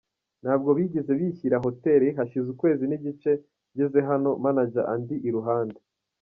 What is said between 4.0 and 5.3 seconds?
hano, Manager andi I